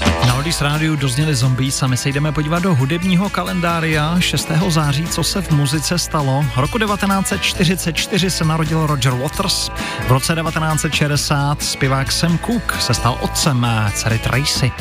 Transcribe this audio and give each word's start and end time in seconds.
Na 0.00 0.34
Oldies 0.34 0.60
Rádiu 0.60 0.96
dozněli 0.96 1.34
zombies 1.34 1.82
a 1.82 1.86
my 1.86 1.96
se 1.96 2.08
jdeme 2.08 2.32
podívat 2.32 2.62
do 2.62 2.74
hudebního 2.74 3.28
kalendária 3.28 4.16
6. 4.20 4.50
září, 4.68 5.06
co 5.06 5.24
se 5.24 5.42
v 5.42 5.50
muzice 5.50 5.98
stalo. 5.98 6.44
Roku 6.56 6.78
1944 6.78 8.30
se 8.30 8.44
narodil 8.44 8.86
Roger 8.86 9.12
Waters. 9.12 9.70
V 10.06 10.10
roce 10.10 10.34
1960 10.34 11.62
zpěvák 11.62 12.12
Sam 12.12 12.38
Cooke 12.38 12.80
se 12.80 12.94
stal 12.94 13.18
otcem 13.20 13.66
dcery 13.94 14.18
Tracy. 14.18 14.72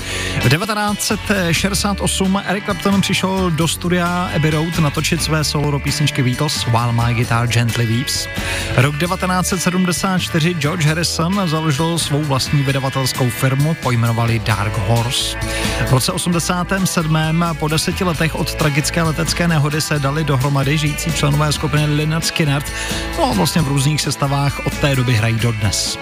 V 0.41 0.49
1968 0.49 2.41
Eric 2.45 2.63
Clapton 2.63 3.01
přišel 3.01 3.51
do 3.51 3.67
studia 3.67 4.29
Abbey 4.35 4.51
Road 4.51 4.79
natočit 4.79 5.23
své 5.23 5.43
solo 5.43 5.71
do 5.71 5.79
písničky 5.79 6.23
Beatles 6.23 6.65
While 6.65 6.93
My 6.93 7.13
Guitar 7.13 7.47
Gently 7.47 7.85
Weeps. 7.85 8.27
Rok 8.75 8.97
1974 8.97 10.53
George 10.53 10.85
Harrison 10.85 11.41
založil 11.45 11.99
svou 11.99 12.21
vlastní 12.21 12.63
vydavatelskou 12.63 13.29
firmu, 13.29 13.73
pojmenovali 13.73 14.39
Dark 14.39 14.77
Horse. 15.03 15.37
V 15.87 15.91
roce 15.91 16.11
87. 16.11 17.45
po 17.59 17.67
deseti 17.67 18.03
letech 18.03 18.35
od 18.35 18.55
tragické 18.55 19.01
letecké 19.01 19.47
nehody 19.47 19.81
se 19.81 19.99
dali 19.99 20.23
dohromady 20.23 20.77
žijící 20.77 21.11
členové 21.11 21.53
skupiny 21.53 21.85
Lynyrd 21.85 22.25
Skynyrd, 22.25 22.65
no 23.17 23.33
vlastně 23.33 23.61
v 23.61 23.67
různých 23.67 24.01
sestavách 24.01 24.65
od 24.65 24.73
té 24.77 24.95
doby 24.95 25.13
hrají 25.13 25.35
dodnes. 25.35 25.99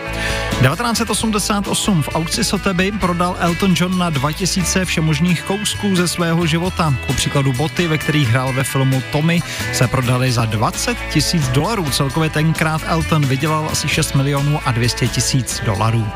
1988 0.61 2.03
v 2.03 2.09
aukci 2.15 2.43
Sotheby 2.43 2.91
prodal 2.91 3.35
Elton 3.39 3.73
John 3.75 3.97
na 3.97 4.09
2000 4.09 4.85
všemožných 4.85 5.43
kousků 5.43 5.95
ze 5.95 6.07
svého 6.07 6.45
života. 6.45 6.93
Ku 7.07 7.13
příkladu 7.13 7.53
boty, 7.53 7.87
ve 7.87 7.97
kterých 7.97 8.29
hrál 8.29 8.53
ve 8.53 8.63
filmu 8.63 9.03
Tommy, 9.11 9.41
se 9.73 9.87
prodali 9.87 10.31
za 10.31 10.45
20 10.45 10.97
tisíc 11.13 11.47
dolarů. 11.47 11.89
Celkově 11.89 12.29
tenkrát 12.29 12.81
Elton 12.85 13.25
vydělal 13.25 13.69
asi 13.71 13.87
6 13.87 14.15
milionů 14.15 14.59
a 14.65 14.71
200 14.71 15.07
tisíc 15.07 15.61
dolarů. 15.65 16.07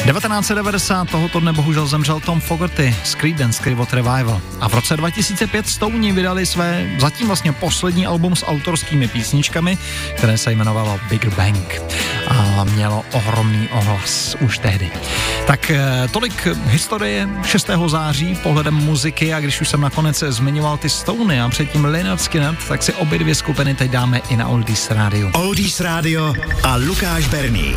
1990 0.00 1.10
tohoto 1.10 1.40
dne 1.40 1.52
bohužel 1.52 1.86
zemřel 1.86 2.20
Tom 2.20 2.40
Fogerty 2.40 2.96
z 3.04 3.14
Creedence 3.14 3.62
Clearwater 3.62 3.96
Revival 3.96 4.40
a 4.60 4.68
v 4.68 4.74
roce 4.74 4.96
2005 4.96 5.68
Stone 5.68 6.12
vydali 6.12 6.46
své 6.46 6.90
zatím 6.98 7.26
vlastně 7.26 7.52
poslední 7.52 8.06
album 8.06 8.36
s 8.36 8.46
autorskými 8.46 9.08
písničkami, 9.08 9.78
které 10.16 10.38
se 10.38 10.52
jmenovalo 10.52 11.00
Bigger 11.08 11.30
Bang 11.30 11.82
a 12.28 12.64
mělo 12.64 13.04
ohromný 13.12 13.68
ohlas 13.68 14.36
už 14.40 14.58
tehdy. 14.58 14.90
Tak 15.46 15.70
eh, 15.70 16.08
tolik 16.12 16.46
historie 16.64 17.28
6. 17.44 17.70
září 17.86 18.34
pohledem 18.42 18.74
muziky 18.74 19.34
a 19.34 19.40
když 19.40 19.60
už 19.60 19.68
jsem 19.68 19.80
nakonec 19.80 20.24
zmiňoval 20.28 20.76
ty 20.76 20.88
Stony 20.90 21.40
a 21.40 21.48
předtím 21.48 21.84
Leonard 21.84 22.20
Skinner, 22.20 22.56
tak 22.68 22.82
si 22.82 22.92
obě 22.92 23.18
dvě 23.18 23.34
skupiny 23.34 23.74
teď 23.74 23.90
dáme 23.90 24.20
i 24.28 24.36
na 24.36 24.48
Oldies 24.48 24.90
Radio. 24.90 25.30
Oldies 25.34 25.80
Radio 25.80 26.34
a 26.62 26.76
Lukáš 26.76 27.28
Berný. 27.28 27.76